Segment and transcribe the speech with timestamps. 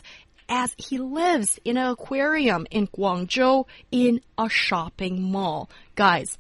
[0.50, 5.70] as he lives in an aquarium in Guangzhou in a shopping mall.
[5.96, 6.38] Guys,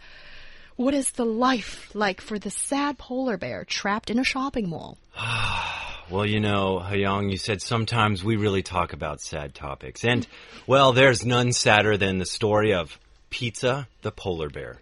[0.76, 4.98] what is the life like for the sad polar bear trapped in a shopping mall?
[6.08, 10.06] Well, you know, Hayong, you said sometimes we really talk about sad topics.
[10.06, 10.28] And,
[10.68, 13.00] well, there's none sadder than the story of
[13.32, 14.80] Pizza the polar bear.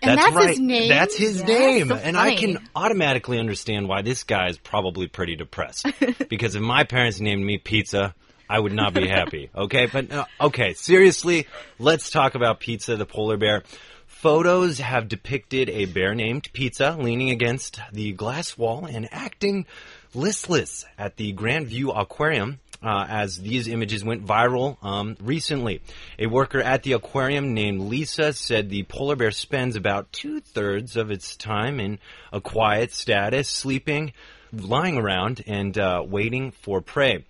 [0.00, 0.58] And that's his right.
[0.58, 0.88] name?
[0.88, 1.88] That's his Yeah, name.
[1.88, 5.86] so and I can automatically understand why this guy is probably pretty depressed.
[6.30, 8.14] because if my parents named me Pizza,
[8.52, 9.48] I would not be happy.
[9.56, 11.46] Okay, but uh, okay, seriously,
[11.78, 13.62] let's talk about Pizza the polar bear.
[14.06, 19.64] Photos have depicted a bear named Pizza leaning against the glass wall and acting
[20.12, 25.80] listless at the Grand View Aquarium uh, as these images went viral um, recently.
[26.18, 30.98] A worker at the aquarium named Lisa said the polar bear spends about two thirds
[30.98, 31.98] of its time in
[32.34, 34.12] a quiet status, sleeping,
[34.52, 37.24] lying around, and uh, waiting for prey.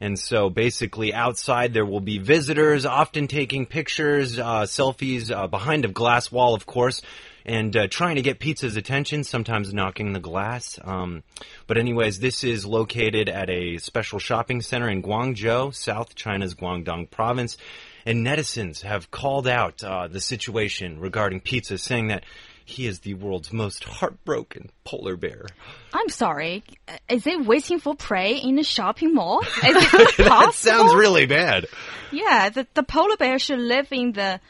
[0.00, 5.84] And so basically outside there will be visitors often taking pictures, uh, selfies uh, behind
[5.84, 7.02] a glass wall, of course,
[7.46, 10.78] and uh, trying to get Pizza's attention, sometimes knocking the glass.
[10.82, 11.22] Um,
[11.68, 17.08] but anyways, this is located at a special shopping center in Guangzhou, South China's Guangdong
[17.10, 17.56] province.
[18.04, 22.24] And netizens have called out uh, the situation regarding Pizza, saying that
[22.66, 25.46] he is the world's most heartbroken polar bear.
[25.94, 26.64] I'm sorry.
[27.08, 29.40] Is it waiting for prey in a shopping mall?
[29.40, 31.66] Is it that sounds really bad.
[32.10, 34.40] Yeah, the, the polar bear should live in the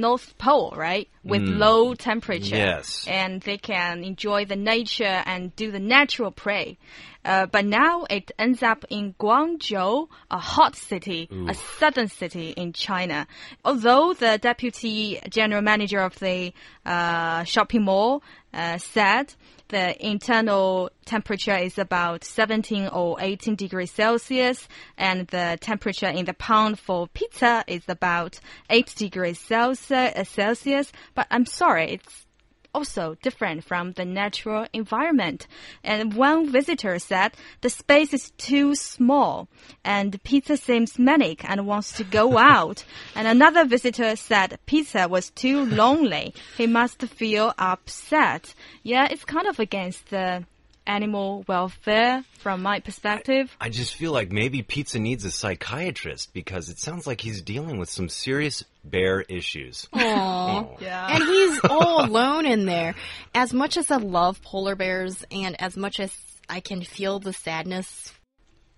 [0.00, 1.08] North Pole, right?
[1.24, 2.56] With low temperature.
[2.56, 3.06] Yes.
[3.08, 6.78] And they can enjoy the nature and do the natural prey.
[7.24, 12.72] Uh, but now it ends up in Guangzhou, a hot city, a southern city in
[12.72, 13.28] China.
[13.64, 16.52] Although the deputy general manager of the
[16.84, 19.34] uh, shopping mall uh, said
[19.68, 24.68] the internal temperature is about 17 or 18 degrees Celsius,
[24.98, 30.92] and the temperature in the pound for pizza is about 8 degrees uh, Celsius.
[31.14, 32.26] But I'm sorry, it's
[32.74, 35.46] also different from the natural environment.
[35.84, 39.48] And one visitor said the space is too small
[39.84, 42.84] and pizza seems manic and wants to go out.
[43.14, 46.34] and another visitor said pizza was too lonely.
[46.56, 48.54] He must feel upset.
[48.82, 50.44] Yeah, it's kind of against the
[50.86, 53.54] animal welfare from my perspective.
[53.60, 57.78] I just feel like maybe Pizza needs a psychiatrist because it sounds like he's dealing
[57.78, 59.88] with some serious bear issues.
[59.94, 60.02] Aww.
[60.02, 60.76] Oh.
[60.80, 61.14] Yeah.
[61.14, 62.94] And he's all alone in there.
[63.34, 66.16] As much as I love polar bears and as much as
[66.48, 68.12] I can feel the sadness.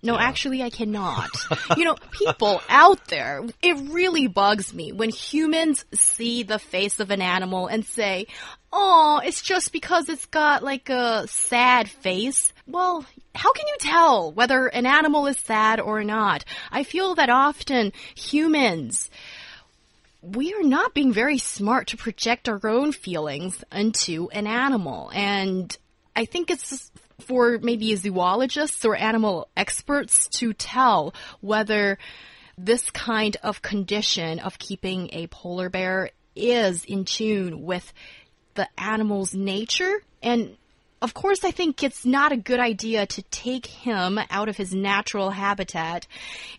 [0.03, 1.31] No, actually, I cannot.
[1.77, 7.09] you know, people out there, it really bugs me when humans see the face of
[7.09, 8.27] an animal and say,
[8.71, 12.53] oh, it's just because it's got like a sad face.
[12.67, 16.45] Well, how can you tell whether an animal is sad or not?
[16.71, 19.09] I feel that often humans,
[20.21, 25.11] we are not being very smart to project our own feelings into an animal.
[25.13, 25.75] And
[26.15, 26.91] I think it's
[27.25, 31.97] for maybe zoologists or animal experts to tell whether
[32.57, 37.91] this kind of condition of keeping a polar bear is in tune with
[38.53, 40.01] the animal's nature.
[40.21, 40.57] And
[41.01, 44.73] of course, I think it's not a good idea to take him out of his
[44.73, 46.07] natural habitat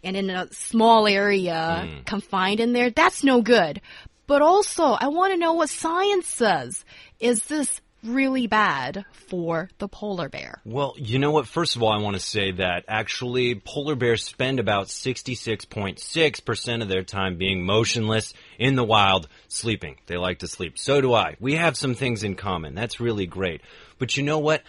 [0.04, 2.04] and in a small area mm.
[2.04, 2.90] confined in there.
[2.90, 3.80] That's no good.
[4.26, 6.84] But also, I want to know what science says.
[7.18, 10.60] Is this really bad for the polar bear?
[10.64, 11.46] Well, you know what?
[11.46, 16.88] First of all, I want to say that actually polar bears spend about 66.6% of
[16.88, 19.96] their time being motionless in the wild, sleeping.
[20.06, 20.78] They like to sleep.
[20.78, 21.36] So do I.
[21.40, 22.74] We have some things in common.
[22.74, 23.60] That's really great.
[23.98, 24.62] But you know what?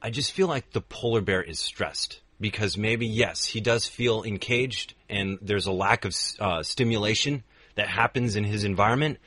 [0.00, 4.24] I just feel like the polar bear is stressed because maybe, yes, he does feel
[4.24, 7.44] encaged and there's a lack of uh, stimulation
[7.76, 9.18] that happens in his environment.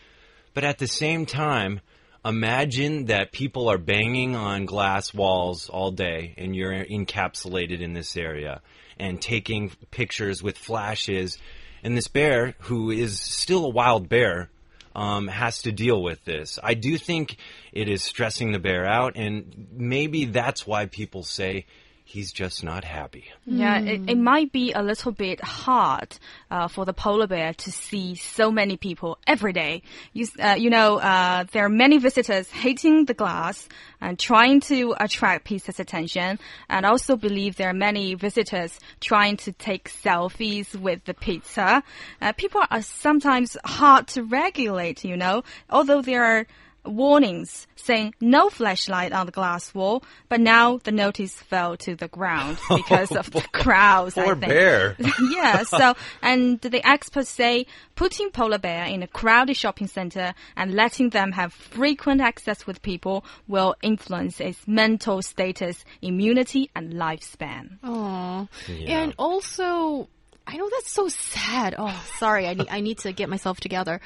[0.53, 1.81] But at the same time,
[2.25, 8.17] imagine that people are banging on glass walls all day and you're encapsulated in this
[8.17, 8.61] area
[8.99, 11.37] and taking pictures with flashes.
[11.83, 14.49] And this bear, who is still a wild bear,
[14.95, 16.57] um, has to deal with this.
[16.63, 17.37] I do think
[17.71, 21.65] it is stressing the bear out, and maybe that's why people say
[22.05, 23.25] he's just not happy.
[23.45, 26.15] Yeah, it, it might be a little bit hard
[26.51, 29.81] uh, for the polar bear to see so many people every day.
[30.13, 33.67] You, uh, you know, uh, there are many visitors hating the glass
[33.99, 39.51] and trying to attract Pizza's attention, and also believe there are many visitors trying to
[39.51, 41.83] take selfies with the pizza.
[42.21, 46.45] Uh, people are sometimes hard to regulate, you know, although there are
[46.85, 52.07] warnings saying no flashlight on the glass wall, but now the notice fell to the
[52.07, 54.17] ground because of the crowds.
[54.17, 54.51] I Poor think.
[54.51, 54.95] bear.
[55.31, 55.63] yeah.
[55.63, 61.09] So, and the experts say putting polar bear in a crowded shopping center and letting
[61.09, 67.77] them have frequent access with people will influence its mental status, immunity, and lifespan.
[67.83, 68.47] Aw.
[68.67, 69.01] Yeah.
[69.01, 70.09] And also,
[70.47, 71.75] I know that's so sad.
[71.77, 72.47] Oh, sorry.
[72.47, 73.99] I need, I need to get myself together.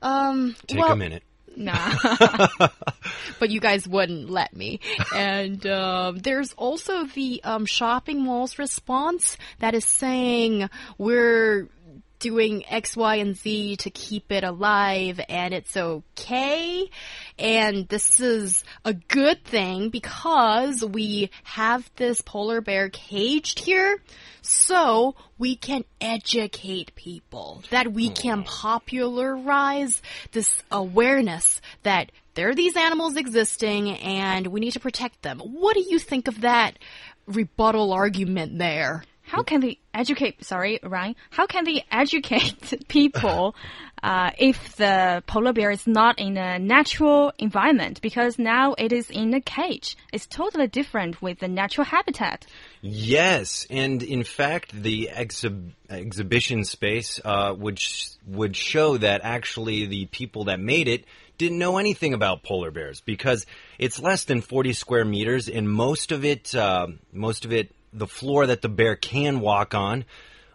[0.00, 1.22] Um, Take well, a minute.
[1.56, 1.94] Nah.
[3.38, 4.80] but you guys wouldn't let me.
[5.14, 10.68] And um, there's also the um, shopping mall's response that is saying
[10.98, 11.68] we're
[12.22, 16.88] doing X, Y, and Z to keep it alive and it's okay.
[17.38, 24.00] And this is a good thing because we have this polar bear caged here.
[24.40, 32.76] So we can educate people that we can popularize this awareness that there are these
[32.76, 35.40] animals existing and we need to protect them.
[35.40, 36.78] What do you think of that
[37.26, 39.04] rebuttal argument there?
[39.32, 40.44] How can they educate?
[40.44, 41.16] Sorry, Ryan.
[41.30, 43.54] How can they educate people
[44.02, 48.02] uh, if the polar bear is not in a natural environment?
[48.02, 49.96] Because now it is in a cage.
[50.12, 52.44] It's totally different with the natural habitat.
[52.82, 57.80] Yes, and in fact, the exhib- exhibition space uh, would
[58.26, 61.06] would show that actually the people that made it
[61.38, 63.46] didn't know anything about polar bears because
[63.78, 68.06] it's less than 40 square meters, and most of it, uh, most of it, the
[68.06, 70.04] floor that the bear can walk on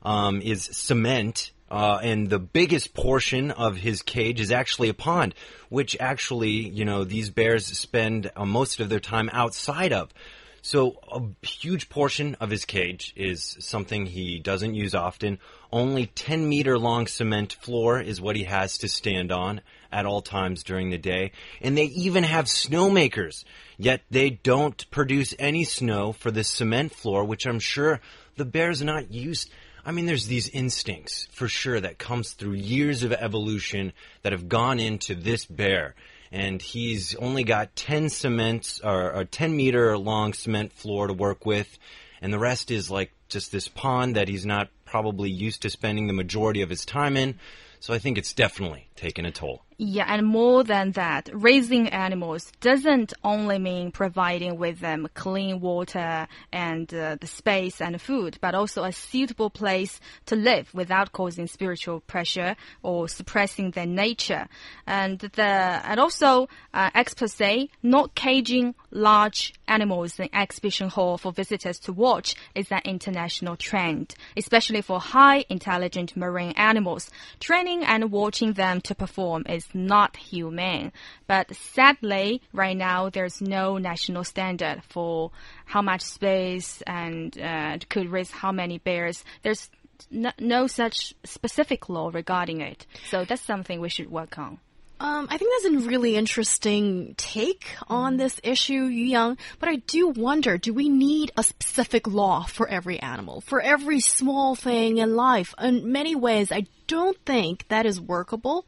[0.03, 1.51] um, is cement.
[1.69, 5.35] Uh, and the biggest portion of his cage is actually a pond,
[5.67, 10.13] which actually, you know, these bears spend uh, most of their time outside of.
[10.61, 15.39] So a huge portion of his cage is something he doesn't use often.
[15.71, 19.61] Only 10 meter long cement floor is what he has to stand on
[19.91, 21.31] at all times during the day.
[21.61, 23.43] And they even have snowmakers,
[23.77, 27.99] yet they don't produce any snow for the cement floor, which I'm sure
[28.35, 29.49] the bear's not used.
[29.85, 34.49] I mean, there's these instincts for sure that comes through years of evolution that have
[34.49, 35.95] gone into this bear.
[36.29, 41.45] And he's only got 10 cements or a 10 meter long cement floor to work
[41.45, 41.77] with.
[42.21, 46.07] And the rest is like just this pond that he's not probably used to spending
[46.07, 47.39] the majority of his time in.
[47.79, 52.51] So i think it's definitely taken a toll Yeah, and more than that, raising animals
[52.61, 58.55] doesn't only mean providing with them clean water and uh, the space and food, but
[58.55, 64.47] also a suitable place to live without causing spiritual pressure or suppressing their nature.
[64.87, 71.31] And the and also uh, experts say not caging large animals in exhibition hall for
[71.31, 77.11] visitors to watch is an international trend, especially for high intelligent marine animals.
[77.39, 80.91] Training and watching them to perform is not humane.
[81.27, 85.31] But sadly, right now there's no national standard for
[85.65, 89.23] how much space and uh, could raise how many bears.
[89.43, 89.69] There's
[90.11, 92.85] no, no such specific law regarding it.
[93.09, 94.59] So that's something we should work on.
[94.99, 99.37] Um, I think that's a really interesting take on this issue, Yu Yang.
[99.59, 103.99] But I do wonder, do we need a specific law for every animal, for every
[103.99, 105.53] small thing in life?
[105.61, 108.65] In many ways, I don't think that is workable.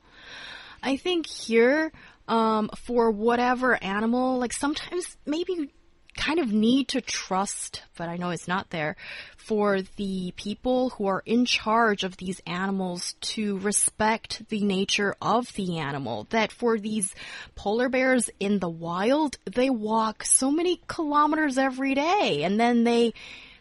[0.82, 1.92] I think here,
[2.28, 5.70] um, for whatever animal, like sometimes maybe you
[6.16, 8.98] kind of need to trust, but I know it's not there,
[9.38, 15.54] for the people who are in charge of these animals to respect the nature of
[15.54, 16.28] the animal.
[16.30, 17.16] That for these
[17.56, 23.14] polar bears in the wild, they walk so many kilometers every day and then they,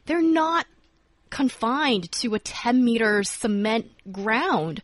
[0.06, 0.66] they're not
[1.30, 4.82] confined to a 10 meter cement ground.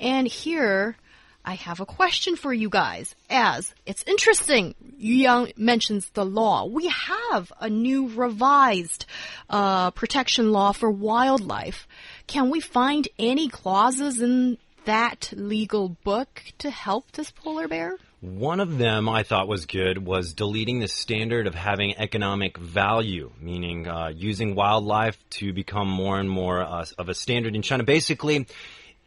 [0.00, 0.96] And here,
[1.44, 3.14] I have a question for you guys.
[3.28, 6.66] As it's interesting, Yu Yang mentions the law.
[6.66, 9.06] We have a new revised
[9.50, 11.88] uh, protection law for wildlife.
[12.26, 17.96] Can we find any clauses in that legal book to help this polar bear?
[18.20, 23.32] One of them I thought was good was deleting the standard of having economic value,
[23.40, 27.82] meaning uh, using wildlife to become more and more uh, of a standard in China.
[27.82, 28.46] Basically,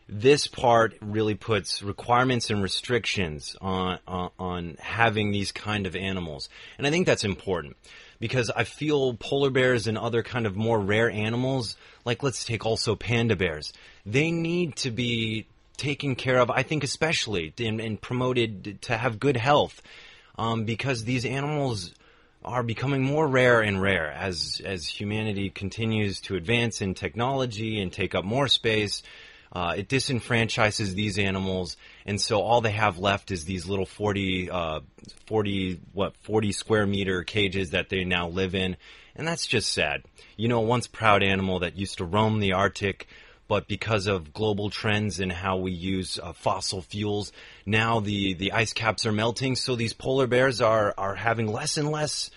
[0.08, 6.50] this part really puts requirements and restrictions on, on on having these kind of animals,
[6.78, 7.76] and I think that's important.
[8.20, 12.66] because I feel polar bears and other kind of more rare animals, like let's take
[12.66, 13.74] also panda bears,
[14.06, 15.48] they need to be
[15.78, 19.82] taken care of, I think, especially and, and promoted to have good health
[20.38, 21.94] um, because these animals
[22.44, 27.92] are becoming more rare and rare as as humanity continues to advance in technology and
[27.92, 29.02] take up more space.
[29.56, 34.52] Uh, it disenfranchises these animals, and so all they have left is these little 40,
[34.52, 34.82] uh,
[35.28, 38.76] 40, what, 40 square meter cages that they now live in,
[39.16, 40.04] and that's just sad.
[40.36, 43.08] You know, a once proud animal that used to roam the Arctic,
[43.48, 47.32] but because of global trends and how we use uh, fossil fuels,
[47.66, 51.78] now the, the ice caps are melting, so these polar bears are, are having less
[51.78, 52.30] and less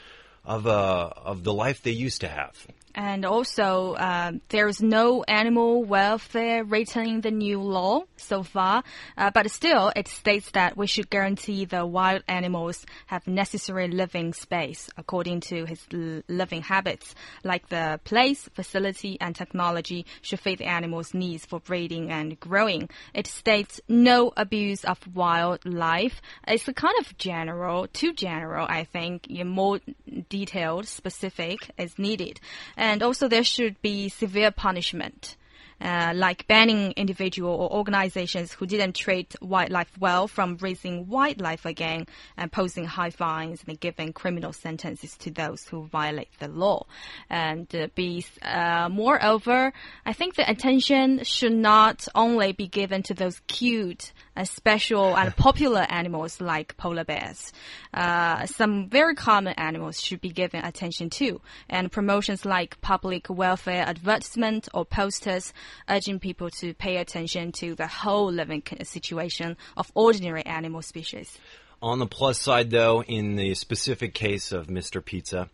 [0.45, 2.65] of, uh, of the life they used to have.
[2.95, 8.83] And also, um, there's no animal welfare written in the new law so far,
[9.17, 14.33] uh, but still, it states that we should guarantee the wild animals have necessary living
[14.33, 15.87] space according to his
[16.29, 17.15] living habits,
[17.45, 22.89] like the place, facility, and technology should fit the animal's needs for breeding and growing.
[23.15, 26.21] It states no abuse of wildlife.
[26.47, 29.29] It's a kind of general, too general, I think.
[29.31, 29.81] More
[30.29, 32.41] detailed, specific is needed.
[32.79, 35.37] And also there should be severe punishment.
[35.81, 42.05] Uh, like banning individual or organizations who didn't treat wildlife well from raising wildlife again
[42.37, 46.85] and posing high fines and giving criminal sentences to those who violate the law.
[47.31, 49.73] And uh, be, uh, moreover,
[50.05, 54.13] I think the attention should not only be given to those cute
[54.45, 57.53] special and popular animals like polar bears.
[57.93, 63.85] Uh, some very common animals should be given attention to, and promotions like public welfare
[63.87, 65.53] advertisement or posters
[65.89, 71.39] urging people to pay attention to the whole living situation of ordinary animal species.
[71.81, 75.05] On the plus side, though, in the specific case of Mr.
[75.05, 75.49] Pizza,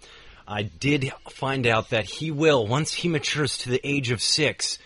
[0.47, 4.79] I did find out that he will, once he matures to the age of six,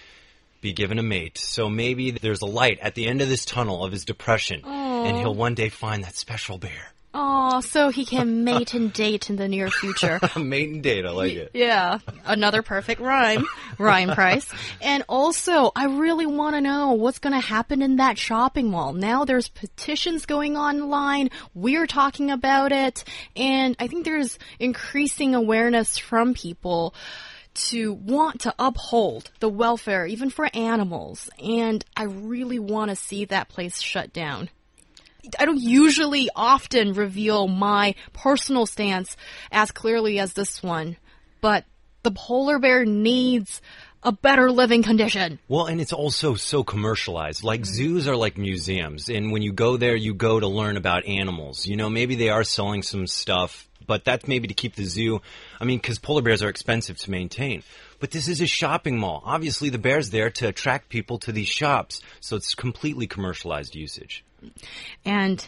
[0.61, 1.38] be given a mate.
[1.38, 5.09] So maybe there's a light at the end of this tunnel of his depression, Aww.
[5.09, 6.93] and he'll one day find that special bear.
[7.15, 10.21] Oh, so he can mate and date in the near future.
[10.37, 11.50] mate and date, I like it.
[11.55, 13.47] Yeah, another perfect rhyme,
[13.79, 14.49] rhyme price.
[14.83, 18.93] And also, I really want to know what's going to happen in that shopping mall.
[18.93, 21.31] Now there's petitions going online.
[21.55, 26.95] We're talking about it, and I think there's increasing awareness from people
[27.67, 31.29] to want to uphold the welfare even for animals.
[31.43, 34.50] And I really want to see that place shut down.
[35.38, 39.17] I don't usually often reveal my personal stance
[39.50, 40.97] as clearly as this one,
[41.41, 41.65] but
[42.03, 43.61] the polar bear needs
[44.03, 45.38] a better living condition.
[45.49, 47.43] Well, and it's also so commercialized.
[47.43, 51.05] Like zoos are like museums, and when you go there, you go to learn about
[51.07, 51.67] animals.
[51.67, 55.21] You know, maybe they are selling some stuff, but that's maybe to keep the zoo.
[55.61, 57.64] I mean, because polar bears are expensive to maintain.
[57.99, 59.23] But this is a shopping mall.
[59.25, 64.25] Obviously, the bear's there to attract people to these shops, so it's completely commercialized usage.
[65.04, 65.45] And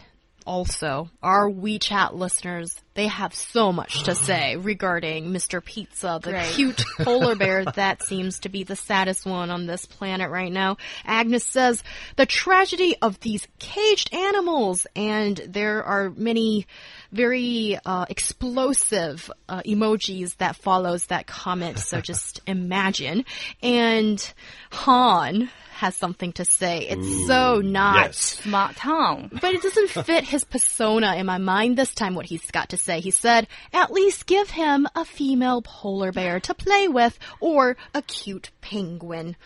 [0.46, 5.64] also, our WeChat listeners, they have so much to say regarding Mr.
[5.64, 6.46] Pizza, the Great.
[6.52, 10.76] cute polar bear that seems to be the saddest one on this planet right now.
[11.04, 11.82] Agnes says,
[12.16, 16.66] the tragedy of these caged animals, and there are many
[17.12, 23.24] very uh, explosive uh, emojis that follows that comment, so just imagine.
[23.62, 24.32] And
[24.72, 26.86] Han has something to say.
[26.88, 28.18] It's Ooh, so not yes.
[28.18, 29.30] smart tongue.
[29.40, 32.76] But it doesn't fit his persona in my mind this time what he's got to
[32.76, 33.00] say.
[33.00, 38.02] He said, at least give him a female polar bear to play with or a
[38.02, 39.36] cute penguin.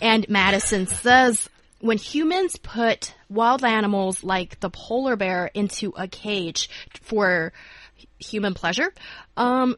[0.00, 1.48] And Madison says,
[1.80, 6.68] when humans put wild animals like the polar bear into a cage
[7.02, 7.52] for
[8.18, 8.92] human pleasure,
[9.36, 9.76] um,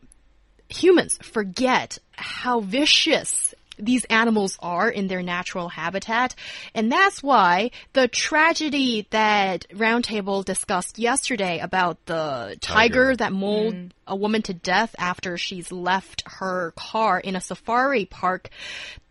[0.70, 6.34] humans forget how vicious these animals are in their natural habitat.
[6.74, 13.74] And that's why the tragedy that Roundtable discussed yesterday about the tiger, tiger that mauled
[13.74, 13.90] mm.
[14.06, 18.50] a woman to death after she's left her car in a safari park,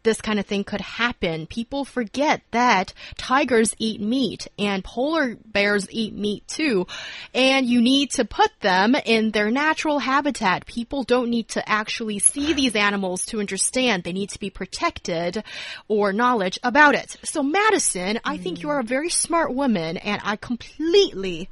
[0.04, 1.48] this kind of thing could happen.
[1.48, 6.88] People forget that tigers eat meat and polar bears eat meat too.
[7.34, 10.66] And you need to put them in their natural habitat.
[10.66, 14.04] People don't need to actually see these animals to understand.
[14.04, 15.44] They need to be protected
[15.88, 17.18] or knowledge about it.
[17.24, 18.72] So Madison, I think you mm.
[18.72, 21.50] are a very smart woman and I completely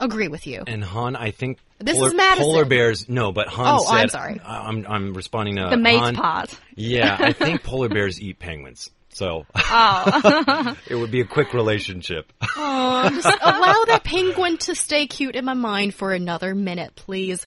[0.00, 0.64] agree with you.
[0.66, 2.44] And Han, I think this polar, is Madison.
[2.44, 3.94] Polar bears, no, but Han oh, said.
[3.94, 4.40] I'm sorry.
[4.40, 6.58] Uh, I'm, I'm responding to the mate Han, part.
[6.74, 8.90] Yeah, I think polar bears eat penguins.
[9.10, 10.76] So oh.
[10.88, 12.32] it would be a quick relationship.
[12.56, 17.46] Oh, just allow that penguin to stay cute in my mind for another minute, please.